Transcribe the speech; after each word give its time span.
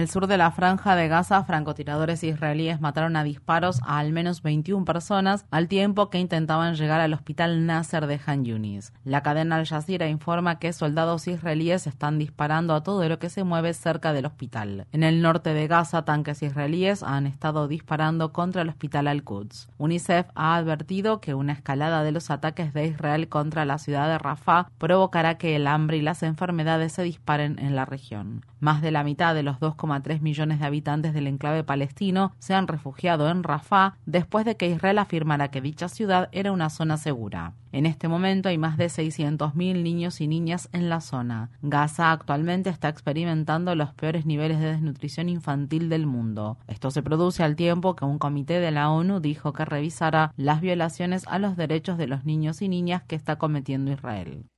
El 0.00 0.08
sur 0.08 0.26
de 0.26 0.38
la 0.38 0.50
franja 0.50 0.96
de 0.96 1.08
Gaza, 1.08 1.44
francotiradores 1.44 2.24
israelíes 2.24 2.80
mataron 2.80 3.16
a 3.16 3.22
disparos 3.22 3.80
a 3.82 3.98
al 3.98 4.12
menos 4.12 4.42
21 4.42 4.86
personas 4.86 5.44
al 5.50 5.68
tiempo 5.68 6.08
que 6.08 6.18
intentaban 6.18 6.74
llegar 6.74 7.02
al 7.02 7.12
hospital 7.12 7.66
Nasser 7.66 8.06
de 8.06 8.18
Han 8.24 8.46
Yunis. 8.46 8.94
La 9.04 9.22
cadena 9.22 9.56
Al 9.56 9.66
Jazeera 9.66 10.08
informa 10.08 10.58
que 10.58 10.72
soldados 10.72 11.28
israelíes 11.28 11.86
están 11.86 12.18
disparando 12.18 12.74
a 12.74 12.82
todo 12.82 13.06
lo 13.06 13.18
que 13.18 13.28
se 13.28 13.44
mueve 13.44 13.74
cerca 13.74 14.14
del 14.14 14.24
hospital. 14.24 14.86
En 14.90 15.02
el 15.02 15.20
norte 15.20 15.52
de 15.52 15.66
Gaza, 15.66 16.06
tanques 16.06 16.42
israelíes 16.42 17.02
han 17.02 17.26
estado 17.26 17.68
disparando 17.68 18.32
contra 18.32 18.62
el 18.62 18.70
hospital 18.70 19.06
Al-Quds. 19.06 19.68
UNICEF 19.76 20.28
ha 20.34 20.56
advertido 20.56 21.20
que 21.20 21.34
una 21.34 21.52
escalada 21.52 22.02
de 22.02 22.12
los 22.12 22.30
ataques 22.30 22.72
de 22.72 22.86
Israel 22.86 23.28
contra 23.28 23.66
la 23.66 23.76
ciudad 23.76 24.08
de 24.08 24.16
Rafah 24.16 24.70
provocará 24.78 25.36
que 25.36 25.56
el 25.56 25.66
hambre 25.66 25.98
y 25.98 26.02
las 26.02 26.22
enfermedades 26.22 26.94
se 26.94 27.02
disparen 27.02 27.58
en 27.58 27.76
la 27.76 27.84
región. 27.84 28.46
Más 28.60 28.82
de 28.82 28.90
la 28.90 29.04
mitad 29.04 29.34
de 29.34 29.42
los 29.42 29.58
2,3 29.90 30.20
millones 30.20 30.60
de 30.60 30.66
habitantes 30.66 31.12
del 31.12 31.26
enclave 31.26 31.64
palestino 31.64 32.32
se 32.38 32.54
han 32.54 32.68
refugiado 32.68 33.28
en 33.28 33.42
Rafah 33.42 33.96
después 34.06 34.44
de 34.44 34.56
que 34.56 34.68
Israel 34.68 34.98
afirmara 34.98 35.50
que 35.50 35.60
dicha 35.60 35.88
ciudad 35.88 36.28
era 36.32 36.52
una 36.52 36.70
zona 36.70 36.96
segura. 36.96 37.54
En 37.72 37.86
este 37.86 38.08
momento 38.08 38.48
hay 38.48 38.58
más 38.58 38.76
de 38.76 38.86
600.000 38.86 39.54
niños 39.82 40.20
y 40.20 40.26
niñas 40.26 40.68
en 40.72 40.88
la 40.88 41.00
zona. 41.00 41.50
Gaza 41.62 42.10
actualmente 42.10 42.68
está 42.68 42.88
experimentando 42.88 43.76
los 43.76 43.94
peores 43.94 44.26
niveles 44.26 44.58
de 44.58 44.72
desnutrición 44.72 45.28
infantil 45.28 45.88
del 45.88 46.06
mundo. 46.06 46.58
Esto 46.66 46.90
se 46.90 47.02
produce 47.02 47.44
al 47.44 47.54
tiempo 47.54 47.94
que 47.94 48.04
un 48.04 48.18
comité 48.18 48.58
de 48.58 48.72
la 48.72 48.90
ONU 48.90 49.20
dijo 49.20 49.52
que 49.52 49.64
revisará 49.64 50.32
las 50.36 50.60
violaciones 50.60 51.24
a 51.28 51.38
los 51.38 51.56
derechos 51.56 51.96
de 51.96 52.08
los 52.08 52.24
niños 52.24 52.60
y 52.60 52.68
niñas 52.68 53.02
que 53.04 53.14
está 53.14 53.36
cometiendo 53.36 53.92
Israel. 53.92 54.49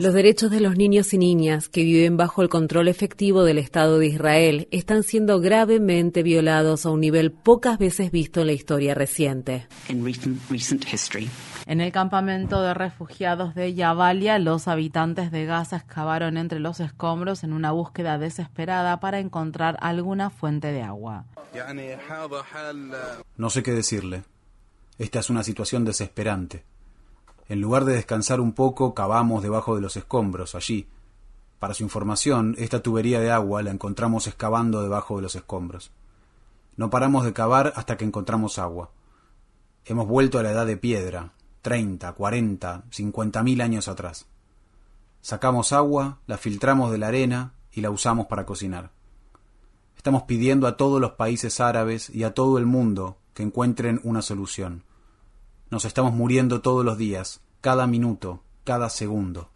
Los 0.00 0.14
derechos 0.14 0.50
de 0.50 0.60
los 0.60 0.76
niños 0.76 1.14
y 1.14 1.18
niñas 1.18 1.68
que 1.68 1.82
viven 1.82 2.16
bajo 2.16 2.42
el 2.42 2.48
control 2.48 2.88
efectivo 2.88 3.44
del 3.44 3.58
Estado 3.58 3.98
de 3.98 4.08
Israel 4.08 4.68
están 4.70 5.02
siendo 5.02 5.40
gravemente 5.40 6.22
violados 6.22 6.84
a 6.84 6.90
un 6.90 7.00
nivel 7.00 7.32
pocas 7.32 7.78
veces 7.78 8.10
visto 8.10 8.40
en 8.40 8.48
la 8.48 8.52
historia 8.52 8.94
reciente. 8.94 9.66
En 11.66 11.80
el 11.80 11.92
campamento 11.92 12.60
de 12.60 12.74
refugiados 12.74 13.54
de 13.54 13.74
Yabalia, 13.74 14.38
los 14.38 14.68
habitantes 14.68 15.30
de 15.30 15.46
Gaza 15.46 15.76
excavaron 15.76 16.36
entre 16.36 16.58
los 16.60 16.80
escombros 16.80 17.44
en 17.44 17.52
una 17.52 17.70
búsqueda 17.72 18.18
desesperada 18.18 19.00
para 19.00 19.20
encontrar 19.20 19.76
alguna 19.80 20.30
fuente 20.30 20.72
de 20.72 20.82
agua. 20.82 21.24
No 23.36 23.50
sé 23.50 23.62
qué 23.62 23.72
decirle. 23.72 24.24
Esta 24.98 25.20
es 25.20 25.30
una 25.30 25.42
situación 25.42 25.84
desesperante. 25.84 26.64
En 27.48 27.60
lugar 27.60 27.84
de 27.84 27.94
descansar 27.94 28.40
un 28.40 28.52
poco, 28.52 28.94
cavamos 28.94 29.42
debajo 29.42 29.74
de 29.74 29.80
los 29.80 29.96
escombros, 29.96 30.54
allí. 30.54 30.88
Para 31.58 31.74
su 31.74 31.82
información, 31.82 32.54
esta 32.58 32.82
tubería 32.82 33.20
de 33.20 33.30
agua 33.30 33.62
la 33.62 33.70
encontramos 33.70 34.26
excavando 34.26 34.82
debajo 34.82 35.16
de 35.16 35.22
los 35.22 35.36
escombros. 35.36 35.92
No 36.76 36.90
paramos 36.90 37.24
de 37.24 37.32
cavar 37.32 37.72
hasta 37.76 37.96
que 37.96 38.04
encontramos 38.04 38.58
agua. 38.58 38.90
Hemos 39.84 40.08
vuelto 40.08 40.38
a 40.38 40.42
la 40.42 40.52
edad 40.52 40.66
de 40.66 40.76
piedra, 40.76 41.32
treinta, 41.60 42.12
cuarenta, 42.14 42.84
cincuenta 42.90 43.42
mil 43.42 43.60
años 43.60 43.88
atrás. 43.88 44.26
Sacamos 45.20 45.72
agua, 45.72 46.18
la 46.26 46.38
filtramos 46.38 46.90
de 46.90 46.98
la 46.98 47.08
arena 47.08 47.54
y 47.72 47.80
la 47.80 47.90
usamos 47.90 48.26
para 48.26 48.46
cocinar. 48.46 48.90
Estamos 49.96 50.24
pidiendo 50.24 50.66
a 50.66 50.76
todos 50.76 51.00
los 51.00 51.12
países 51.12 51.60
árabes 51.60 52.10
y 52.10 52.24
a 52.24 52.34
todo 52.34 52.58
el 52.58 52.66
mundo 52.66 53.18
que 53.34 53.42
encuentren 53.44 54.00
una 54.02 54.22
solución. 54.22 54.82
Nos 55.72 55.86
estamos 55.86 56.12
muriendo 56.12 56.60
todos 56.60 56.84
los 56.84 56.98
días, 56.98 57.40
cada 57.62 57.86
minuto, 57.86 58.42
cada 58.62 58.90
segundo. 58.90 59.48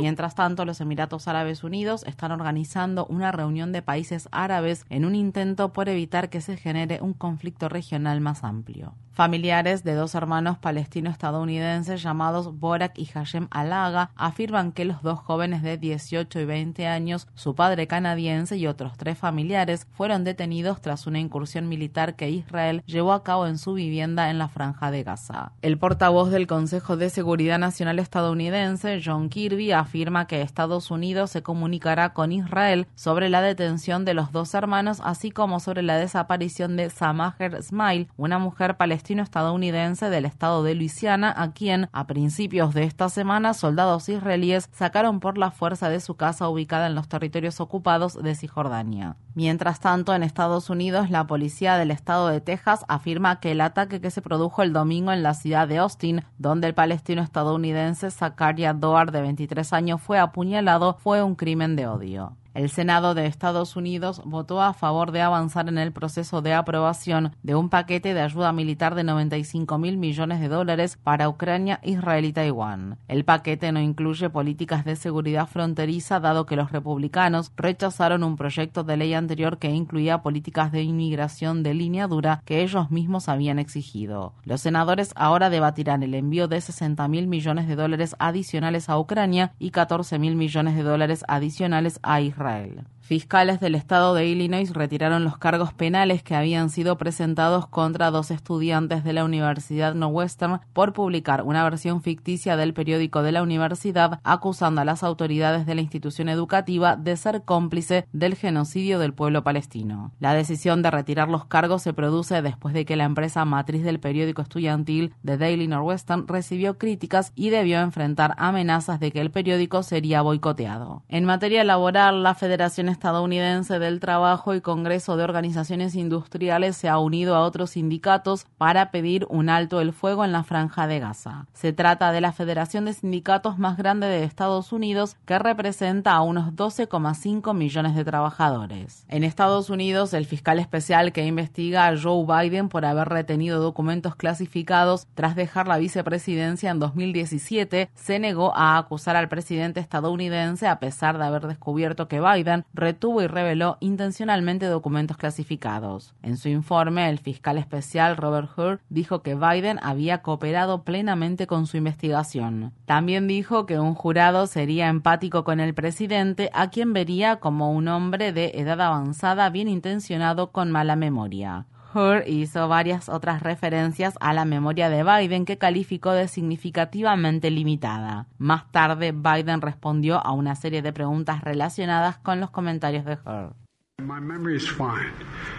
Mientras 0.00 0.34
tanto, 0.34 0.64
los 0.64 0.80
Emiratos 0.80 1.28
Árabes 1.28 1.64
Unidos 1.64 2.04
están 2.06 2.32
organizando 2.32 3.06
una 3.06 3.32
reunión 3.32 3.72
de 3.72 3.82
países 3.82 4.28
árabes 4.32 4.84
en 4.90 5.04
un 5.04 5.14
intento 5.14 5.72
por 5.72 5.88
evitar 5.88 6.28
que 6.28 6.40
se 6.40 6.56
genere 6.56 6.98
un 7.00 7.12
conflicto 7.12 7.68
regional 7.68 8.20
más 8.20 8.44
amplio. 8.44 8.94
Familiares 9.12 9.82
de 9.82 9.94
dos 9.94 10.14
hermanos 10.14 10.58
palestino-estadounidenses 10.58 12.02
llamados 12.02 12.58
Borak 12.60 12.98
y 12.98 13.06
Hashem 13.06 13.48
Alaga 13.50 14.10
afirman 14.14 14.72
que 14.72 14.84
los 14.84 15.02
dos 15.02 15.20
jóvenes 15.20 15.62
de 15.62 15.78
18 15.78 16.40
y 16.40 16.44
20 16.44 16.86
años, 16.86 17.26
su 17.34 17.54
padre 17.54 17.86
canadiense 17.86 18.58
y 18.58 18.66
otros 18.66 18.98
tres 18.98 19.16
familiares 19.16 19.86
fueron 19.92 20.24
detenidos 20.24 20.82
tras 20.82 21.06
una 21.06 21.18
incursión 21.18 21.66
militar 21.66 22.14
que 22.14 22.28
Israel 22.28 22.82
llevó 22.84 23.14
a 23.14 23.24
cabo 23.24 23.46
en 23.46 23.56
su 23.56 23.72
vivienda 23.72 24.28
en 24.28 24.36
la 24.36 24.48
franja 24.48 24.90
de 24.90 25.02
Gaza. 25.02 25.52
El 25.62 25.78
portavoz 25.78 26.30
del 26.30 26.46
Consejo 26.46 26.98
de 26.98 27.08
Seguridad 27.08 27.35
Nacional 27.36 27.98
estadounidense, 27.98 29.02
John 29.04 29.28
Kirby, 29.28 29.72
afirma 29.72 30.26
que 30.26 30.40
Estados 30.40 30.90
Unidos 30.90 31.30
se 31.30 31.42
comunicará 31.42 32.14
con 32.14 32.32
Israel 32.32 32.86
sobre 32.94 33.28
la 33.28 33.42
detención 33.42 34.06
de 34.06 34.14
los 34.14 34.32
dos 34.32 34.54
hermanos, 34.54 35.02
así 35.04 35.30
como 35.30 35.60
sobre 35.60 35.82
la 35.82 35.98
desaparición 35.98 36.76
de 36.76 36.88
Samaher 36.88 37.62
Smile, 37.62 38.08
una 38.16 38.38
mujer 38.38 38.78
palestina 38.78 39.22
estadounidense 39.22 40.08
del 40.08 40.24
estado 40.24 40.62
de 40.62 40.74
Luisiana, 40.74 41.34
a 41.36 41.52
quien, 41.52 41.90
a 41.92 42.06
principios 42.06 42.72
de 42.72 42.84
esta 42.84 43.10
semana, 43.10 43.52
soldados 43.52 44.08
israelíes 44.08 44.70
sacaron 44.72 45.20
por 45.20 45.36
la 45.36 45.50
fuerza 45.50 45.90
de 45.90 46.00
su 46.00 46.14
casa 46.14 46.48
ubicada 46.48 46.86
en 46.86 46.94
los 46.94 47.06
territorios 47.06 47.60
ocupados 47.60 48.14
de 48.14 48.34
Cisjordania. 48.34 49.16
Mientras 49.34 49.80
tanto, 49.80 50.14
en 50.14 50.22
Estados 50.22 50.70
Unidos, 50.70 51.10
la 51.10 51.26
policía 51.26 51.76
del 51.76 51.90
estado 51.90 52.28
de 52.28 52.40
Texas 52.40 52.86
afirma 52.88 53.38
que 53.40 53.52
el 53.52 53.60
ataque 53.60 54.00
que 54.00 54.10
se 54.10 54.22
produjo 54.22 54.62
el 54.62 54.72
domingo 54.72 55.12
en 55.12 55.22
la 55.22 55.34
ciudad 55.34 55.68
de 55.68 55.76
Austin, 55.76 56.24
donde 56.38 56.68
el 56.68 56.74
palestino 56.74 57.25
estadounidense 57.26 58.10
Zakaria 58.10 58.72
Doar, 58.72 59.12
de 59.12 59.20
23 59.20 59.72
años, 59.74 60.00
fue 60.00 60.18
apuñalado, 60.18 60.94
fue 60.94 61.22
un 61.22 61.34
crimen 61.34 61.76
de 61.76 61.86
odio. 61.86 62.32
El 62.56 62.70
Senado 62.70 63.14
de 63.14 63.26
Estados 63.26 63.76
Unidos 63.76 64.22
votó 64.24 64.62
a 64.62 64.72
favor 64.72 65.12
de 65.12 65.20
avanzar 65.20 65.68
en 65.68 65.76
el 65.76 65.92
proceso 65.92 66.40
de 66.40 66.54
aprobación 66.54 67.36
de 67.42 67.54
un 67.54 67.68
paquete 67.68 68.14
de 68.14 68.22
ayuda 68.22 68.50
militar 68.54 68.94
de 68.94 69.04
95 69.04 69.76
mil 69.76 69.98
millones 69.98 70.40
de 70.40 70.48
dólares 70.48 70.98
para 71.04 71.28
Ucrania, 71.28 71.80
Israel 71.82 72.24
y 72.24 72.32
Taiwán. 72.32 72.96
El 73.08 73.26
paquete 73.26 73.72
no 73.72 73.80
incluye 73.82 74.30
políticas 74.30 74.86
de 74.86 74.96
seguridad 74.96 75.46
fronteriza, 75.46 76.18
dado 76.18 76.46
que 76.46 76.56
los 76.56 76.72
republicanos 76.72 77.52
rechazaron 77.58 78.24
un 78.24 78.38
proyecto 78.38 78.84
de 78.84 78.96
ley 78.96 79.12
anterior 79.12 79.58
que 79.58 79.68
incluía 79.68 80.22
políticas 80.22 80.72
de 80.72 80.80
inmigración 80.80 81.62
de 81.62 81.74
línea 81.74 82.06
dura 82.06 82.40
que 82.46 82.62
ellos 82.62 82.90
mismos 82.90 83.28
habían 83.28 83.58
exigido. 83.58 84.32
Los 84.44 84.62
senadores 84.62 85.12
ahora 85.14 85.50
debatirán 85.50 86.02
el 86.02 86.14
envío 86.14 86.48
de 86.48 86.62
60 86.62 87.06
mil 87.08 87.26
millones 87.26 87.68
de 87.68 87.76
dólares 87.76 88.16
adicionales 88.18 88.88
a 88.88 88.98
Ucrania 88.98 89.52
y 89.58 89.72
14 89.72 90.18
mil 90.18 90.36
millones 90.36 90.74
de 90.74 90.84
dólares 90.84 91.22
adicionales 91.28 92.00
a 92.02 92.22
Israel. 92.22 92.45
Israel. 92.46 92.95
Fiscales 93.06 93.60
del 93.60 93.76
estado 93.76 94.14
de 94.14 94.26
Illinois 94.26 94.72
retiraron 94.72 95.22
los 95.22 95.38
cargos 95.38 95.72
penales 95.72 96.24
que 96.24 96.34
habían 96.34 96.70
sido 96.70 96.98
presentados 96.98 97.68
contra 97.68 98.10
dos 98.10 98.32
estudiantes 98.32 99.04
de 99.04 99.12
la 99.12 99.24
Universidad 99.24 99.94
Northwestern 99.94 100.58
por 100.72 100.92
publicar 100.92 101.42
una 101.42 101.62
versión 101.62 102.02
ficticia 102.02 102.56
del 102.56 102.74
periódico 102.74 103.22
de 103.22 103.30
la 103.30 103.44
universidad 103.44 104.18
acusando 104.24 104.80
a 104.80 104.84
las 104.84 105.04
autoridades 105.04 105.66
de 105.66 105.76
la 105.76 105.82
institución 105.82 106.28
educativa 106.28 106.96
de 106.96 107.16
ser 107.16 107.44
cómplice 107.44 108.08
del 108.12 108.34
genocidio 108.34 108.98
del 108.98 109.14
pueblo 109.14 109.44
palestino. 109.44 110.10
La 110.18 110.34
decisión 110.34 110.82
de 110.82 110.90
retirar 110.90 111.28
los 111.28 111.44
cargos 111.44 111.82
se 111.82 111.92
produce 111.92 112.42
después 112.42 112.74
de 112.74 112.84
que 112.84 112.96
la 112.96 113.04
empresa 113.04 113.44
matriz 113.44 113.84
del 113.84 114.00
periódico 114.00 114.42
estudiantil 114.42 115.14
The 115.24 115.38
Daily 115.38 115.68
Northwestern 115.68 116.26
recibió 116.26 116.76
críticas 116.76 117.30
y 117.36 117.50
debió 117.50 117.78
enfrentar 117.78 118.34
amenazas 118.36 118.98
de 118.98 119.12
que 119.12 119.20
el 119.20 119.30
periódico 119.30 119.84
sería 119.84 120.22
boicoteado. 120.22 121.04
En 121.06 121.24
materia 121.24 121.62
laboral, 121.62 122.24
la 122.24 122.34
Federación 122.34 122.95
Estadounidense 122.96 123.78
del 123.78 124.00
Trabajo 124.00 124.54
y 124.54 124.62
Congreso 124.62 125.18
de 125.18 125.24
Organizaciones 125.24 125.94
Industriales 125.94 126.78
se 126.78 126.88
ha 126.88 126.98
unido 126.98 127.36
a 127.36 127.42
otros 127.42 127.72
sindicatos 127.72 128.46
para 128.56 128.90
pedir 128.90 129.26
un 129.28 129.50
alto 129.50 129.82
el 129.82 129.92
fuego 129.92 130.24
en 130.24 130.32
la 130.32 130.44
franja 130.44 130.86
de 130.86 130.98
Gaza. 130.98 131.46
Se 131.52 131.74
trata 131.74 132.10
de 132.10 132.22
la 132.22 132.32
federación 132.32 132.86
de 132.86 132.94
sindicatos 132.94 133.58
más 133.58 133.76
grande 133.76 134.06
de 134.06 134.24
Estados 134.24 134.72
Unidos 134.72 135.18
que 135.26 135.38
representa 135.38 136.12
a 136.12 136.22
unos 136.22 136.54
12,5 136.54 137.54
millones 137.54 137.94
de 137.94 138.04
trabajadores. 138.04 139.04
En 139.08 139.24
Estados 139.24 139.68
Unidos, 139.68 140.14
el 140.14 140.24
fiscal 140.24 140.58
especial 140.58 141.12
que 141.12 141.26
investiga 141.26 141.88
a 141.88 141.96
Joe 142.00 142.24
Biden 142.24 142.70
por 142.70 142.86
haber 142.86 143.10
retenido 143.10 143.60
documentos 143.60 144.16
clasificados 144.16 145.06
tras 145.14 145.36
dejar 145.36 145.68
la 145.68 145.76
vicepresidencia 145.76 146.70
en 146.70 146.78
2017 146.78 147.90
se 147.94 148.18
negó 148.18 148.56
a 148.56 148.78
acusar 148.78 149.16
al 149.16 149.28
presidente 149.28 149.80
estadounidense 149.80 150.66
a 150.66 150.80
pesar 150.80 151.18
de 151.18 151.26
haber 151.26 151.46
descubierto 151.46 152.08
que 152.08 152.22
Biden 152.22 152.64
retuvo 152.86 153.20
y 153.20 153.26
reveló 153.26 153.78
intencionalmente 153.80 154.66
documentos 154.66 155.16
clasificados. 155.16 156.14
En 156.22 156.36
su 156.36 156.48
informe, 156.48 157.10
el 157.10 157.18
fiscal 157.18 157.58
especial 157.58 158.16
Robert 158.16 158.48
Hur 158.56 158.78
dijo 158.90 159.22
que 159.22 159.34
Biden 159.34 159.80
había 159.82 160.22
cooperado 160.22 160.84
plenamente 160.84 161.48
con 161.48 161.66
su 161.66 161.78
investigación. 161.78 162.72
También 162.84 163.26
dijo 163.26 163.66
que 163.66 163.80
un 163.80 163.94
jurado 163.94 164.46
sería 164.46 164.86
empático 164.88 165.42
con 165.42 165.58
el 165.58 165.74
presidente, 165.74 166.48
a 166.54 166.70
quien 166.70 166.92
vería 166.92 167.40
como 167.40 167.72
un 167.72 167.88
hombre 167.88 168.32
de 168.32 168.52
edad 168.54 168.80
avanzada 168.80 169.50
bien 169.50 169.66
intencionado 169.66 170.52
con 170.52 170.70
mala 170.70 170.94
memoria. 170.94 171.66
Hur 171.96 172.28
hizo 172.28 172.68
varias 172.68 173.08
otras 173.08 173.42
referencias 173.42 174.16
a 174.20 174.34
la 174.34 174.44
memoria 174.44 174.90
de 174.90 175.02
Biden 175.02 175.46
que 175.46 175.56
calificó 175.56 176.12
de 176.12 176.28
significativamente 176.28 177.50
limitada. 177.50 178.26
Más 178.36 178.70
tarde, 178.70 179.12
Biden 179.12 179.62
respondió 179.62 180.18
a 180.18 180.32
una 180.32 180.56
serie 180.56 180.82
de 180.82 180.92
preguntas 180.92 181.42
relacionadas 181.42 182.18
con 182.18 182.38
los 182.38 182.50
comentarios 182.50 183.06
de 183.06 183.14
Hur. 183.14 183.54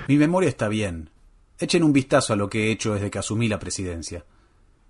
Mi 0.07 0.18
memoria 0.18 0.48
está 0.48 0.68
bien. 0.68 1.10
Echen 1.57 1.84
un 1.84 1.92
vistazo 1.92 2.34
a 2.34 2.36
lo 2.36 2.51
que 2.51 2.68
he 2.68 2.72
hecho 2.72 2.94
desde 2.94 3.10
que 3.10 3.18
asumí 3.18 3.48
la 3.48 3.57
presidencia. 3.57 4.24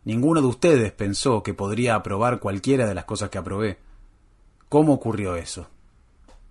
Ninguno 0.03 0.41
de 0.41 0.47
ustedes 0.47 0.91
pensó 0.91 1.43
que 1.43 1.53
podría 1.53 1.95
aprobar 1.95 2.39
cualquiera 2.39 2.85
de 2.85 2.93
las 2.93 3.05
cosas 3.05 3.29
que 3.29 3.37
aprobé. 3.37 3.79
¿Cómo 4.67 4.91
ocurrió 4.91 5.37
eso? 5.37 5.69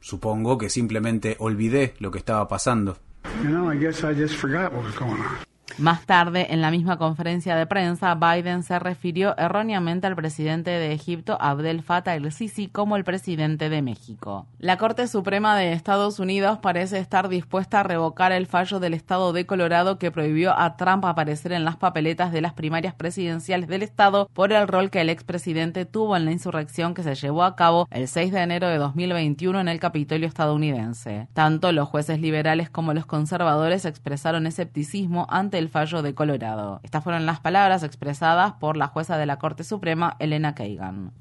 Supongo 0.00 0.56
que 0.56 0.70
simplemente 0.70 1.36
olvidé 1.38 1.94
lo 1.98 2.10
que 2.10 2.18
estaba 2.18 2.48
pasando. 2.48 2.96
You 3.42 3.48
know, 3.50 3.68
I 3.68 3.76
guess 3.76 4.02
I 4.04 4.14
just 4.14 4.34
forgot 4.34 4.72
what 4.72 4.84
was 4.84 4.94
going 4.96 5.20
on. 5.20 5.38
Más 5.78 6.06
tarde, 6.06 6.54
en 6.54 6.62
la 6.62 6.70
misma 6.70 6.96
conferencia 6.96 7.54
de 7.54 7.66
prensa, 7.66 8.14
Biden 8.14 8.62
se 8.62 8.78
refirió 8.78 9.36
erróneamente 9.36 10.06
al 10.06 10.16
presidente 10.16 10.70
de 10.70 10.92
Egipto, 10.92 11.36
Abdel 11.38 11.82
Fattah 11.82 12.14
el-Sisi, 12.14 12.68
como 12.68 12.96
el 12.96 13.04
presidente 13.04 13.68
de 13.68 13.82
México. 13.82 14.46
La 14.58 14.78
Corte 14.78 15.06
Suprema 15.06 15.54
de 15.54 15.72
Estados 15.72 16.18
Unidos 16.18 16.58
parece 16.62 16.98
estar 16.98 17.28
dispuesta 17.28 17.80
a 17.80 17.82
revocar 17.82 18.32
el 18.32 18.46
fallo 18.46 18.80
del 18.80 18.94
estado 18.94 19.34
de 19.34 19.44
Colorado 19.44 19.98
que 19.98 20.10
prohibió 20.10 20.58
a 20.58 20.78
Trump 20.78 21.04
aparecer 21.04 21.52
en 21.52 21.66
las 21.66 21.76
papeletas 21.76 22.32
de 22.32 22.40
las 22.40 22.54
primarias 22.54 22.94
presidenciales 22.94 23.68
del 23.68 23.82
estado 23.82 24.30
por 24.32 24.54
el 24.54 24.68
rol 24.68 24.88
que 24.88 25.02
el 25.02 25.10
expresidente 25.10 25.84
tuvo 25.84 26.16
en 26.16 26.24
la 26.24 26.32
insurrección 26.32 26.94
que 26.94 27.02
se 27.02 27.14
llevó 27.14 27.42
a 27.42 27.54
cabo 27.54 27.86
el 27.90 28.08
6 28.08 28.32
de 28.32 28.40
enero 28.40 28.68
de 28.68 28.78
2021 28.78 29.60
en 29.60 29.68
el 29.68 29.78
Capitolio 29.78 30.26
estadounidense. 30.26 31.28
Tanto 31.34 31.70
los 31.72 31.86
jueces 31.86 32.18
liberales 32.18 32.70
como 32.70 32.94
los 32.94 33.04
conservadores 33.04 33.84
expresaron 33.84 34.46
escepticismo 34.46 35.26
ante 35.28 35.58
el 35.58 35.65
fallo 35.68 36.02
de 36.02 36.14
Colorado. 36.14 36.80
Estas 36.82 37.04
fueron 37.04 37.26
las 37.26 37.40
palabras 37.40 37.82
expresadas 37.82 38.54
por 38.54 38.76
la 38.76 38.88
jueza 38.88 39.18
de 39.18 39.26
la 39.26 39.38
Corte 39.38 39.64
Suprema, 39.64 40.16
Elena 40.18 40.54
Kagan. 40.54 41.12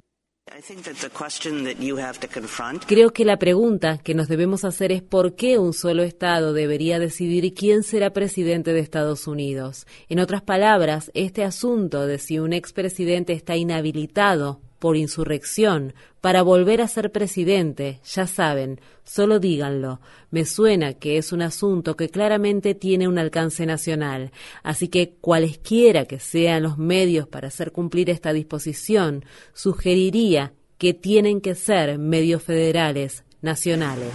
Creo 2.85 3.13
que 3.13 3.25
la 3.25 3.37
pregunta 3.37 3.97
que 3.97 4.13
nos 4.13 4.27
debemos 4.27 4.63
hacer 4.63 4.91
es 4.91 5.01
por 5.01 5.35
qué 5.35 5.57
un 5.57 5.73
solo 5.73 6.03
Estado 6.03 6.53
debería 6.53 6.99
decidir 6.99 7.51
quién 7.55 7.81
será 7.81 8.13
presidente 8.13 8.71
de 8.71 8.79
Estados 8.79 9.27
Unidos. 9.27 9.87
En 10.07 10.19
otras 10.19 10.43
palabras, 10.43 11.09
este 11.15 11.43
asunto 11.43 12.05
de 12.05 12.19
si 12.19 12.37
un 12.37 12.53
expresidente 12.53 13.33
está 13.33 13.55
inhabilitado 13.55 14.61
por 14.85 14.97
insurrección 14.97 15.95
para 16.21 16.43
volver 16.43 16.79
a 16.79 16.87
ser 16.87 17.11
presidente, 17.11 18.01
ya 18.05 18.27
saben, 18.27 18.79
solo 19.03 19.39
díganlo. 19.39 19.99
Me 20.29 20.45
suena 20.45 20.93
que 20.93 21.17
es 21.17 21.31
un 21.31 21.41
asunto 21.41 21.95
que 21.95 22.09
claramente 22.09 22.75
tiene 22.75 23.07
un 23.07 23.17
alcance 23.17 23.65
nacional, 23.65 24.31
así 24.61 24.87
que 24.89 25.15
cualesquiera 25.19 26.05
que 26.05 26.19
sean 26.19 26.61
los 26.61 26.77
medios 26.77 27.27
para 27.27 27.47
hacer 27.47 27.71
cumplir 27.71 28.11
esta 28.11 28.31
disposición, 28.31 29.25
sugeriría 29.55 30.53
que 30.77 30.93
tienen 30.93 31.41
que 31.41 31.55
ser 31.55 31.97
medios 31.97 32.43
federales, 32.43 33.23
nacionales. 33.41 34.13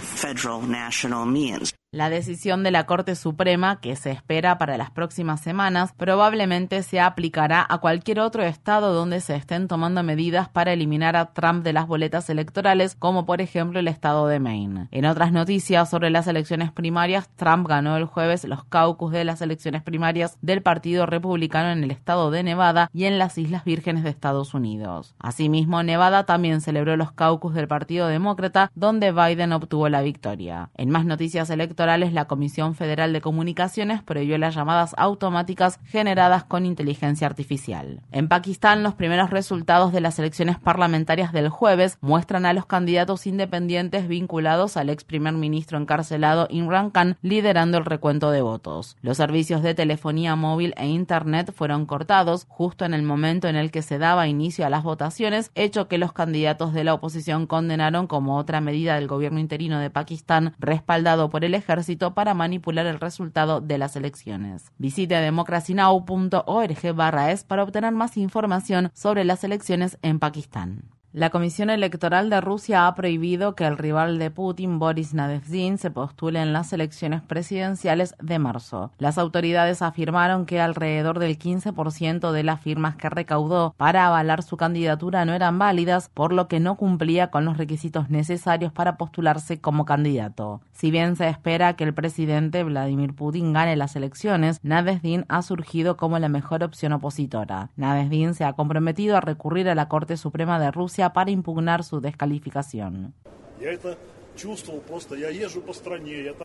La 1.93 2.09
decisión 2.09 2.63
de 2.63 2.71
la 2.71 2.85
Corte 2.85 3.17
Suprema, 3.17 3.81
que 3.81 3.97
se 3.97 4.11
espera 4.11 4.57
para 4.57 4.77
las 4.77 4.91
próximas 4.91 5.41
semanas, 5.41 5.91
probablemente 5.91 6.83
se 6.83 7.01
aplicará 7.01 7.67
a 7.69 7.79
cualquier 7.79 8.21
otro 8.21 8.43
estado 8.43 8.93
donde 8.93 9.19
se 9.19 9.35
estén 9.35 9.67
tomando 9.67 10.01
medidas 10.01 10.47
para 10.47 10.71
eliminar 10.71 11.17
a 11.17 11.33
Trump 11.33 11.65
de 11.65 11.73
las 11.73 11.87
boletas 11.87 12.29
electorales, 12.29 12.95
como 12.95 13.25
por 13.25 13.41
ejemplo 13.41 13.81
el 13.81 13.89
estado 13.89 14.29
de 14.29 14.39
Maine. 14.39 14.87
En 14.91 15.03
otras 15.03 15.33
noticias 15.33 15.89
sobre 15.89 16.11
las 16.11 16.27
elecciones 16.27 16.71
primarias, 16.71 17.29
Trump 17.35 17.67
ganó 17.67 17.97
el 17.97 18.05
jueves 18.05 18.45
los 18.45 18.63
caucus 18.63 19.11
de 19.11 19.25
las 19.25 19.41
elecciones 19.41 19.83
primarias 19.83 20.37
del 20.41 20.61
Partido 20.61 21.05
Republicano 21.05 21.71
en 21.71 21.83
el 21.83 21.91
estado 21.91 22.31
de 22.31 22.43
Nevada 22.43 22.89
y 22.93 23.03
en 23.03 23.19
las 23.19 23.37
Islas 23.37 23.65
Vírgenes 23.65 24.05
de 24.05 24.11
Estados 24.11 24.53
Unidos. 24.53 25.13
Asimismo, 25.19 25.83
Nevada 25.83 26.25
también 26.25 26.61
celebró 26.61 26.95
los 26.95 27.11
caucus 27.11 27.53
del 27.53 27.67
Partido 27.67 28.07
Demócrata, 28.07 28.71
donde 28.75 29.11
Biden 29.11 29.51
obtuvo 29.51 29.89
la 29.89 30.01
victoria. 30.01 30.69
En 30.77 30.89
más 30.89 31.03
noticias 31.05 31.49
electorales, 31.49 31.80
la 31.85 32.25
Comisión 32.25 32.75
Federal 32.75 33.11
de 33.11 33.21
Comunicaciones 33.21 34.03
prohibió 34.03 34.37
las 34.37 34.53
llamadas 34.53 34.93
automáticas 34.97 35.79
generadas 35.85 36.43
con 36.43 36.67
inteligencia 36.67 37.25
artificial. 37.25 38.01
En 38.11 38.27
Pakistán, 38.27 38.83
los 38.83 38.93
primeros 38.93 39.31
resultados 39.31 39.91
de 39.91 39.99
las 39.99 40.19
elecciones 40.19 40.59
parlamentarias 40.59 41.33
del 41.33 41.49
jueves 41.49 41.97
muestran 41.99 42.45
a 42.45 42.53
los 42.53 42.67
candidatos 42.67 43.25
independientes 43.25 44.07
vinculados 44.07 44.77
al 44.77 44.89
ex 44.91 45.03
primer 45.03 45.33
ministro 45.33 45.79
encarcelado 45.79 46.47
Imran 46.51 46.91
Khan 46.91 47.17
liderando 47.23 47.79
el 47.79 47.85
recuento 47.85 48.29
de 48.29 48.43
votos. 48.43 48.95
Los 49.01 49.17
servicios 49.17 49.63
de 49.63 49.73
telefonía 49.73 50.35
móvil 50.35 50.75
e 50.77 50.87
Internet 50.87 51.51
fueron 51.51 51.87
cortados 51.87 52.45
justo 52.47 52.85
en 52.85 52.93
el 52.93 53.01
momento 53.01 53.47
en 53.47 53.55
el 53.55 53.71
que 53.71 53.81
se 53.81 53.97
daba 53.97 54.27
inicio 54.27 54.67
a 54.67 54.69
las 54.69 54.83
votaciones, 54.83 55.49
hecho 55.55 55.87
que 55.87 55.97
los 55.97 56.13
candidatos 56.13 56.73
de 56.73 56.83
la 56.83 56.93
oposición 56.93 57.47
condenaron 57.47 58.05
como 58.05 58.37
otra 58.37 58.61
medida 58.61 58.95
del 58.95 59.07
gobierno 59.07 59.39
interino 59.39 59.79
de 59.79 59.89
Pakistán 59.89 60.53
respaldado 60.59 61.31
por 61.31 61.43
el 61.43 61.55
ejército 61.55 61.70
ejército 61.71 62.13
para 62.13 62.33
manipular 62.33 62.85
el 62.85 62.99
resultado 62.99 63.61
de 63.61 63.77
las 63.77 63.95
elecciones. 63.95 64.71
Visite 64.77 65.15
democracynow.org 65.15 66.95
barra 66.95 67.31
es 67.31 67.43
para 67.43 67.63
obtener 67.63 67.93
más 67.93 68.17
información 68.17 68.91
sobre 68.93 69.23
las 69.23 69.43
elecciones 69.43 69.97
en 70.01 70.19
Pakistán. 70.19 70.83
La 71.13 71.29
Comisión 71.29 71.69
Electoral 71.69 72.29
de 72.29 72.39
Rusia 72.39 72.87
ha 72.87 72.95
prohibido 72.95 73.53
que 73.53 73.65
el 73.65 73.77
rival 73.77 74.17
de 74.17 74.31
Putin, 74.31 74.79
Boris 74.79 75.13
Nadezhdin, 75.13 75.77
se 75.77 75.91
postule 75.91 76.41
en 76.41 76.53
las 76.53 76.71
elecciones 76.71 77.21
presidenciales 77.21 78.15
de 78.21 78.39
marzo. 78.39 78.93
Las 78.97 79.17
autoridades 79.17 79.81
afirmaron 79.81 80.45
que 80.45 80.61
alrededor 80.61 81.19
del 81.19 81.37
15% 81.37 82.31
de 82.31 82.43
las 82.43 82.61
firmas 82.61 82.95
que 82.95 83.09
recaudó 83.09 83.73
para 83.75 84.07
avalar 84.07 84.41
su 84.41 84.55
candidatura 84.55 85.25
no 85.25 85.33
eran 85.33 85.59
válidas, 85.59 86.07
por 86.07 86.31
lo 86.31 86.47
que 86.47 86.61
no 86.61 86.77
cumplía 86.77 87.29
con 87.29 87.43
los 87.43 87.57
requisitos 87.57 88.09
necesarios 88.09 88.71
para 88.71 88.95
postularse 88.95 89.59
como 89.59 89.83
candidato. 89.83 90.61
Si 90.71 90.91
bien 90.91 91.17
se 91.17 91.27
espera 91.27 91.75
que 91.75 91.83
el 91.83 91.93
presidente 91.93 92.63
Vladimir 92.63 93.13
Putin 93.13 93.51
gane 93.51 93.75
las 93.75 93.97
elecciones, 93.97 94.61
Nadezhdin 94.63 95.25
ha 95.27 95.41
surgido 95.41 95.97
como 95.97 96.17
la 96.19 96.29
mejor 96.29 96.63
opción 96.63 96.93
opositora. 96.93 97.69
Nadezhdin 97.75 98.33
se 98.33 98.45
ha 98.45 98.53
comprometido 98.53 99.17
a 99.17 99.21
recurrir 99.21 99.67
a 99.67 99.75
la 99.75 99.89
Corte 99.89 100.15
Suprema 100.15 100.57
de 100.57 100.71
Rusia 100.71 101.00
para 101.09 101.31
impugnar 101.31 101.83
su 101.83 101.99
descalificación. 101.99 103.13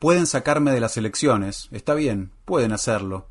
Pueden 0.00 0.26
sacarme 0.26 0.72
de 0.72 0.80
las 0.80 0.96
elecciones, 0.96 1.68
está 1.70 1.94
bien, 1.94 2.32
pueden 2.44 2.72
hacerlo. 2.72 3.28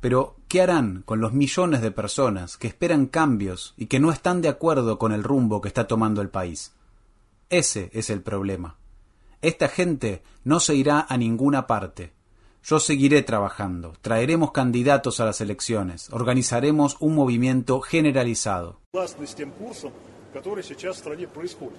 Pero, 0.00 0.36
¿qué 0.48 0.60
harán 0.60 1.02
con 1.06 1.20
los 1.20 1.32
millones 1.32 1.80
de 1.80 1.90
personas 1.90 2.58
que 2.58 2.66
esperan 2.66 3.06
cambios 3.06 3.72
y 3.76 3.86
que 3.86 4.00
no 4.00 4.10
están 4.10 4.42
de 4.42 4.48
acuerdo 4.48 4.98
con 4.98 5.12
el 5.12 5.22
rumbo 5.22 5.60
que 5.62 5.68
está 5.68 5.86
tomando 5.86 6.20
el 6.20 6.28
país? 6.28 6.74
Ese 7.48 7.90
es 7.94 8.10
el 8.10 8.20
problema. 8.20 8.76
Esta 9.40 9.68
gente 9.68 10.22
no 10.42 10.60
se 10.60 10.74
irá 10.74 11.06
a 11.08 11.16
ninguna 11.16 11.66
parte. 11.66 12.12
Yo 12.62 12.80
seguiré 12.80 13.22
trabajando, 13.22 13.92
traeremos 14.00 14.52
candidatos 14.52 15.20
a 15.20 15.26
las 15.26 15.40
elecciones, 15.42 16.08
organizaremos 16.10 16.96
un 17.00 17.14
movimiento 17.14 17.80
generalizado. 17.80 18.80
Который 20.34 20.64
сейчас 20.64 20.96
в 20.96 20.98
стране 20.98 21.28
происходит. 21.28 21.78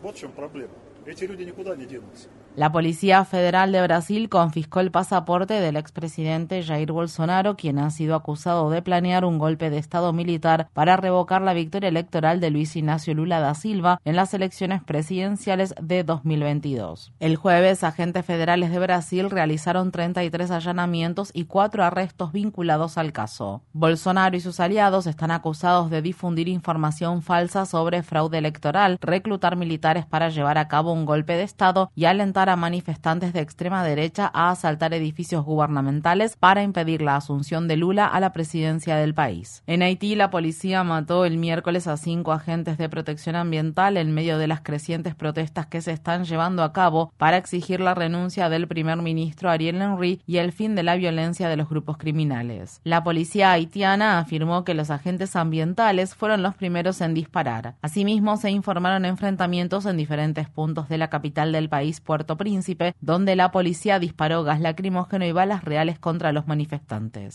Вот 0.00 0.16
в 0.16 0.18
чем 0.18 0.30
проблема. 0.30 0.72
Эти 1.04 1.24
люди 1.24 1.42
никуда 1.42 1.74
не 1.74 1.84
денутся. 1.84 2.28
La 2.58 2.72
Policía 2.72 3.24
Federal 3.24 3.70
de 3.70 3.80
Brasil 3.82 4.28
confiscó 4.28 4.80
el 4.80 4.90
pasaporte 4.90 5.60
del 5.60 5.76
expresidente 5.76 6.60
Jair 6.64 6.90
Bolsonaro, 6.90 7.54
quien 7.54 7.78
ha 7.78 7.88
sido 7.90 8.16
acusado 8.16 8.68
de 8.68 8.82
planear 8.82 9.24
un 9.24 9.38
golpe 9.38 9.70
de 9.70 9.78
Estado 9.78 10.12
militar 10.12 10.68
para 10.72 10.96
revocar 10.96 11.40
la 11.40 11.54
victoria 11.54 11.88
electoral 11.88 12.40
de 12.40 12.50
Luis 12.50 12.74
Ignacio 12.74 13.14
Lula 13.14 13.38
da 13.38 13.54
Silva 13.54 14.00
en 14.04 14.16
las 14.16 14.34
elecciones 14.34 14.82
presidenciales 14.82 15.72
de 15.80 16.02
2022. 16.02 17.12
El 17.20 17.36
jueves, 17.36 17.84
agentes 17.84 18.26
federales 18.26 18.72
de 18.72 18.80
Brasil 18.80 19.30
realizaron 19.30 19.92
33 19.92 20.50
allanamientos 20.50 21.30
y 21.32 21.44
cuatro 21.44 21.84
arrestos 21.84 22.32
vinculados 22.32 22.98
al 22.98 23.12
caso. 23.12 23.62
Bolsonaro 23.72 24.36
y 24.36 24.40
sus 24.40 24.58
aliados 24.58 25.06
están 25.06 25.30
acusados 25.30 25.90
de 25.90 26.02
difundir 26.02 26.48
información 26.48 27.22
falsa 27.22 27.66
sobre 27.66 28.02
fraude 28.02 28.38
electoral, 28.38 28.98
reclutar 29.00 29.54
militares 29.54 30.06
para 30.06 30.28
llevar 30.28 30.58
a 30.58 30.66
cabo 30.66 30.92
un 30.92 31.06
golpe 31.06 31.34
de 31.34 31.44
Estado 31.44 31.92
y 31.94 32.06
alentar 32.06 32.47
manifestantes 32.56 33.32
de 33.32 33.40
extrema 33.40 33.84
derecha 33.84 34.30
a 34.32 34.50
asaltar 34.50 34.94
edificios 34.94 35.44
gubernamentales 35.44 36.36
para 36.36 36.62
impedir 36.62 37.02
la 37.02 37.16
asunción 37.16 37.68
de 37.68 37.76
Lula 37.76 38.06
a 38.06 38.20
la 38.20 38.32
presidencia 38.32 38.96
del 38.96 39.14
país. 39.14 39.62
En 39.66 39.82
Haití, 39.82 40.14
la 40.14 40.30
policía 40.30 40.84
mató 40.84 41.24
el 41.24 41.38
miércoles 41.38 41.86
a 41.86 41.96
cinco 41.96 42.32
agentes 42.32 42.78
de 42.78 42.88
protección 42.88 43.36
ambiental 43.36 43.96
en 43.96 44.12
medio 44.12 44.38
de 44.38 44.48
las 44.48 44.60
crecientes 44.60 45.14
protestas 45.14 45.66
que 45.66 45.80
se 45.80 45.92
están 45.92 46.24
llevando 46.24 46.62
a 46.62 46.72
cabo 46.72 47.12
para 47.16 47.36
exigir 47.36 47.80
la 47.80 47.94
renuncia 47.94 48.48
del 48.48 48.66
primer 48.66 48.98
ministro 48.98 49.50
Ariel 49.50 49.82
Henry 49.82 50.22
y 50.26 50.38
el 50.38 50.52
fin 50.52 50.74
de 50.74 50.82
la 50.82 50.96
violencia 50.96 51.48
de 51.48 51.56
los 51.56 51.68
grupos 51.68 51.98
criminales. 51.98 52.80
La 52.84 53.04
policía 53.04 53.52
haitiana 53.52 54.18
afirmó 54.18 54.64
que 54.64 54.74
los 54.74 54.90
agentes 54.90 55.36
ambientales 55.36 56.14
fueron 56.14 56.42
los 56.42 56.54
primeros 56.54 57.00
en 57.00 57.14
disparar. 57.14 57.74
Asimismo, 57.82 58.36
se 58.36 58.50
informaron 58.50 59.04
enfrentamientos 59.04 59.84
en 59.86 59.96
diferentes 59.96 60.48
puntos 60.48 60.88
de 60.88 60.98
la 60.98 61.10
capital 61.10 61.52
del 61.52 61.68
país, 61.68 62.00
Puerto 62.00 62.37
Príncipe, 62.38 62.94
donde 63.00 63.36
la 63.36 63.52
policía 63.52 63.98
disparó 63.98 64.44
gas 64.44 64.60
lacrimógeno 64.60 65.26
y 65.26 65.32
balas 65.32 65.62
reales 65.64 65.98
contra 65.98 66.32
los 66.32 66.46
manifestantes. 66.46 67.34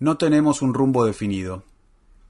No 0.00 0.16
tenemos 0.16 0.62
un 0.62 0.74
rumbo 0.74 1.04
definido. 1.04 1.62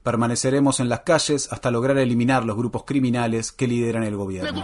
Permaneceremos 0.03 0.79
en 0.79 0.89
las 0.89 1.01
calles 1.01 1.51
hasta 1.51 1.71
lograr 1.71 1.97
eliminar 1.97 2.45
los 2.45 2.55
grupos 2.55 2.83
criminales 2.85 3.51
que 3.51 3.67
lideran 3.67 4.03
el 4.03 4.15
gobierno. 4.15 4.63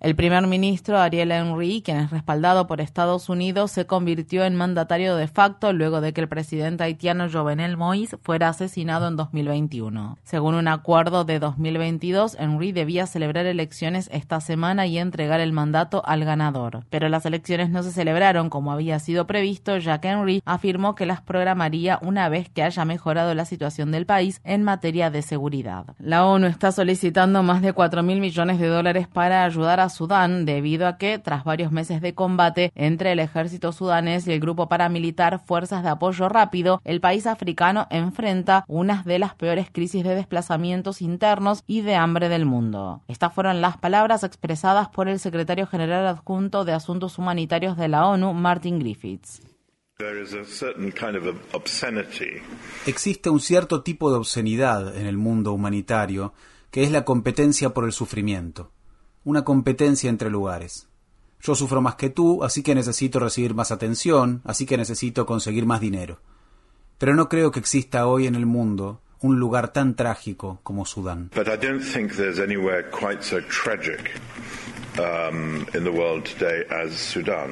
El 0.00 0.16
primer 0.16 0.46
ministro 0.46 0.98
Ariel 0.98 1.30
Henry, 1.30 1.82
quien 1.82 1.98
es 1.98 2.10
respaldado 2.10 2.66
por 2.66 2.80
Estados 2.80 3.28
Unidos, 3.28 3.70
se 3.70 3.86
convirtió 3.86 4.44
en 4.44 4.56
mandatario 4.56 5.14
de 5.14 5.28
facto 5.28 5.74
luego 5.74 6.00
de 6.00 6.14
que 6.14 6.22
el 6.22 6.28
presidente 6.28 6.84
haitiano 6.84 7.28
Jovenel 7.30 7.76
Moïse 7.76 8.18
fuera 8.22 8.48
asesinado 8.48 9.08
en 9.08 9.16
2021. 9.16 10.16
Según 10.24 10.54
un 10.54 10.68
acuerdo 10.68 11.24
de 11.24 11.38
2022, 11.38 12.36
Henry 12.38 12.72
debía 12.72 13.06
celebrar 13.06 13.44
elecciones 13.44 14.08
esta 14.10 14.40
semana 14.40 14.86
y 14.86 14.98
entregar 14.98 15.38
el 15.40 15.52
mandato 15.52 16.02
al 16.06 16.24
ganador. 16.24 16.84
Pero 16.88 17.10
las 17.10 17.26
elecciones 17.26 17.68
no 17.68 17.82
se 17.82 17.92
celebraron 17.92 18.48
como 18.48 18.72
había 18.72 18.98
sido 19.00 19.26
previsto, 19.26 19.76
ya 19.78 20.00
que 20.00 20.08
Henry 20.08 20.42
afirmó 20.46 20.94
que 20.94 21.04
las 21.04 21.20
programaría 21.20 21.98
una 22.00 22.30
vez 22.30 22.48
que 22.48 22.62
haya 22.62 22.84
mejorado 22.86 23.34
la 23.34 23.44
situación 23.44 23.92
del 23.92 23.99
país 24.06 24.40
en 24.44 24.62
materia 24.62 25.10
de 25.10 25.22
seguridad. 25.22 25.84
La 25.98 26.26
ONU 26.26 26.46
está 26.46 26.72
solicitando 26.72 27.42
más 27.42 27.62
de 27.62 27.72
4 27.72 28.02
mil 28.02 28.20
millones 28.20 28.58
de 28.58 28.68
dólares 28.68 29.08
para 29.08 29.44
ayudar 29.44 29.80
a 29.80 29.88
Sudán 29.88 30.44
debido 30.44 30.86
a 30.86 30.96
que, 30.96 31.18
tras 31.18 31.44
varios 31.44 31.72
meses 31.72 32.00
de 32.00 32.14
combate 32.14 32.72
entre 32.74 33.12
el 33.12 33.18
ejército 33.18 33.72
sudanés 33.72 34.26
y 34.26 34.32
el 34.32 34.40
grupo 34.40 34.68
paramilitar 34.68 35.40
Fuerzas 35.40 35.82
de 35.82 35.90
Apoyo 35.90 36.28
Rápido, 36.28 36.80
el 36.84 37.00
país 37.00 37.26
africano 37.26 37.86
enfrenta 37.90 38.64
una 38.68 39.02
de 39.04 39.18
las 39.18 39.34
peores 39.34 39.68
crisis 39.70 40.04
de 40.04 40.14
desplazamientos 40.14 41.02
internos 41.02 41.62
y 41.66 41.80
de 41.82 41.96
hambre 41.96 42.28
del 42.28 42.46
mundo. 42.46 43.02
Estas 43.08 43.32
fueron 43.32 43.60
las 43.60 43.76
palabras 43.76 44.24
expresadas 44.24 44.88
por 44.88 45.08
el 45.08 45.18
secretario 45.18 45.66
general 45.66 46.06
adjunto 46.06 46.64
de 46.64 46.72
Asuntos 46.72 47.18
Humanitarios 47.18 47.76
de 47.76 47.88
la 47.88 48.06
ONU, 48.06 48.32
Martin 48.34 48.78
Griffiths. 48.78 49.49
Existe 52.86 53.28
un 53.28 53.40
cierto 53.40 53.82
tipo 53.82 54.10
de 54.10 54.16
obscenidad 54.16 54.96
en 54.96 55.06
el 55.06 55.16
mundo 55.16 55.52
humanitario, 55.52 56.32
que 56.70 56.82
es 56.82 56.90
la 56.90 57.04
competencia 57.04 57.70
por 57.70 57.84
el 57.84 57.92
sufrimiento, 57.92 58.70
una 59.24 59.44
competencia 59.44 60.08
entre 60.08 60.30
lugares. 60.30 60.88
Yo 61.42 61.54
sufro 61.54 61.80
más 61.80 61.96
que 61.96 62.10
tú, 62.10 62.44
así 62.44 62.62
que 62.62 62.74
necesito 62.74 63.18
recibir 63.18 63.54
más 63.54 63.70
atención, 63.70 64.42
así 64.44 64.66
que 64.66 64.76
necesito 64.76 65.26
conseguir 65.26 65.66
más 65.66 65.80
dinero. 65.80 66.20
Pero 66.98 67.14
no 67.14 67.28
creo 67.28 67.50
que 67.50 67.60
exista 67.60 68.06
hoy 68.06 68.26
en 68.26 68.34
el 68.34 68.46
mundo 68.46 69.00
un 69.20 69.38
lugar 69.38 69.72
tan 69.72 69.96
trágico 69.96 70.60
como 70.62 70.86
Sudán. 70.86 71.30
Um, 74.98 75.64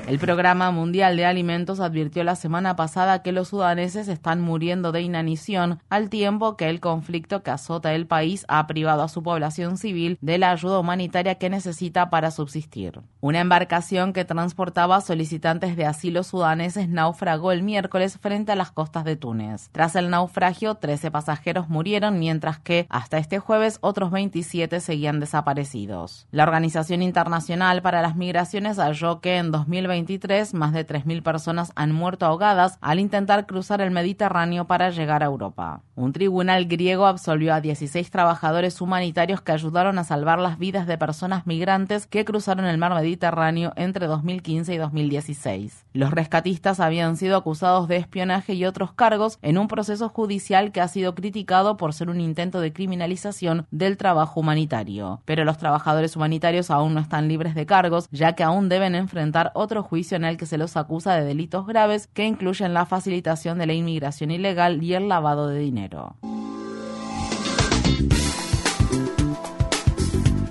el 0.08 0.18
Programa 0.18 0.70
Mundial 0.70 1.16
de 1.16 1.24
Alimentos 1.24 1.78
advirtió 1.78 2.24
la 2.24 2.34
semana 2.34 2.74
pasada 2.74 3.22
que 3.22 3.32
los 3.32 3.48
sudaneses 3.48 4.08
están 4.08 4.40
muriendo 4.40 4.90
de 4.90 5.02
inanición 5.02 5.80
al 5.88 6.10
tiempo 6.10 6.56
que 6.56 6.68
el 6.68 6.80
conflicto 6.80 7.42
que 7.42 7.50
azota 7.50 7.94
el 7.94 8.06
país 8.06 8.44
ha 8.48 8.66
privado 8.66 9.02
a 9.02 9.08
su 9.08 9.22
población 9.22 9.78
civil 9.78 10.18
de 10.20 10.38
la 10.38 10.50
ayuda 10.50 10.80
humanitaria 10.80 11.36
que 11.36 11.48
necesita 11.48 12.10
para 12.10 12.30
subsistir. 12.30 13.00
Una 13.20 13.40
embarcación 13.40 14.12
que 14.12 14.24
transportaba 14.24 15.00
solicitantes 15.00 15.76
de 15.76 15.86
asilo 15.86 16.24
sudaneses 16.24 16.88
naufragó 16.88 17.52
el 17.52 17.62
miércoles 17.62 18.18
frente 18.20 18.52
a 18.52 18.56
las 18.56 18.72
costas 18.72 19.04
de 19.04 19.16
Túnez. 19.16 19.68
Tras 19.70 19.94
el 19.96 20.10
naufragio, 20.10 20.74
13 20.74 21.10
pasajeros 21.10 21.68
murieron, 21.68 22.18
mientras 22.18 22.58
que 22.58 22.86
hasta 22.88 23.18
este 23.18 23.38
jueves 23.38 23.78
otros 23.80 24.10
27 24.10 24.80
seguían 24.80 25.20
desaparecidos. 25.20 26.26
La 26.32 26.42
Organización 26.42 27.02
Internacional 27.02 27.27
Nacional 27.28 27.82
para 27.82 28.02
las 28.02 28.16
Migraciones 28.16 28.78
halló 28.78 29.20
que 29.20 29.36
en 29.36 29.50
2023 29.50 30.54
más 30.54 30.72
de 30.72 30.86
3.000 30.86 31.22
personas 31.22 31.72
han 31.76 31.92
muerto 31.92 32.26
ahogadas 32.26 32.78
al 32.80 32.98
intentar 32.98 33.46
cruzar 33.46 33.80
el 33.80 33.90
Mediterráneo 33.90 34.66
para 34.66 34.90
llegar 34.90 35.22
a 35.22 35.26
Europa. 35.26 35.82
Un 35.94 36.12
tribunal 36.12 36.66
griego 36.66 37.06
absolvió 37.06 37.54
a 37.54 37.60
16 37.60 38.10
trabajadores 38.10 38.80
humanitarios 38.80 39.40
que 39.40 39.52
ayudaron 39.52 39.98
a 39.98 40.04
salvar 40.04 40.38
las 40.38 40.58
vidas 40.58 40.86
de 40.86 40.98
personas 40.98 41.46
migrantes 41.46 42.06
que 42.06 42.24
cruzaron 42.24 42.66
el 42.66 42.78
mar 42.78 42.94
Mediterráneo 42.94 43.72
entre 43.76 44.06
2015 44.06 44.74
y 44.74 44.76
2016. 44.78 45.84
Los 45.92 46.10
rescatistas 46.10 46.80
habían 46.80 47.16
sido 47.16 47.36
acusados 47.36 47.88
de 47.88 47.96
espionaje 47.96 48.54
y 48.54 48.64
otros 48.64 48.92
cargos 48.92 49.38
en 49.42 49.58
un 49.58 49.68
proceso 49.68 50.08
judicial 50.08 50.70
que 50.72 50.80
ha 50.80 50.88
sido 50.88 51.14
criticado 51.14 51.76
por 51.76 51.92
ser 51.92 52.10
un 52.10 52.20
intento 52.20 52.60
de 52.60 52.72
criminalización 52.72 53.66
del 53.70 53.96
trabajo 53.96 54.40
humanitario. 54.40 55.22
Pero 55.24 55.44
los 55.44 55.58
trabajadores 55.58 56.14
humanitarios 56.14 56.70
aún 56.70 56.94
no 56.94 57.00
están 57.00 57.17
libres 57.26 57.56
de 57.56 57.66
cargos, 57.66 58.08
ya 58.12 58.34
que 58.34 58.44
aún 58.44 58.68
deben 58.68 58.94
enfrentar 58.94 59.50
otro 59.54 59.82
juicio 59.82 60.16
en 60.16 60.24
el 60.24 60.36
que 60.36 60.46
se 60.46 60.58
los 60.58 60.76
acusa 60.76 61.14
de 61.14 61.24
delitos 61.24 61.66
graves 61.66 62.06
que 62.06 62.26
incluyen 62.26 62.74
la 62.74 62.86
facilitación 62.86 63.58
de 63.58 63.66
la 63.66 63.72
inmigración 63.72 64.30
ilegal 64.30 64.80
y 64.82 64.94
el 64.94 65.08
lavado 65.08 65.48
de 65.48 65.58
dinero. 65.58 66.16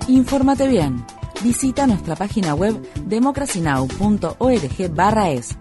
Infórmate 0.07 0.67
bien. 0.67 1.05
Visita 1.43 1.85
nuestra 1.85 2.15
página 2.15 2.55
web 2.55 2.75
democracynow.org/es. 3.05 5.57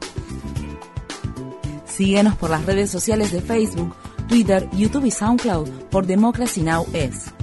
Síguenos 1.84 2.36
por 2.36 2.48
las 2.50 2.64
redes 2.66 2.90
sociales 2.90 3.32
de 3.32 3.40
Facebook, 3.40 3.96
Twitter, 4.28 4.68
YouTube 4.72 5.06
y 5.06 5.10
SoundCloud 5.10 5.68
por 5.90 6.06
Democracy 6.06 6.62
Now! 6.62 6.86
es. 6.92 7.35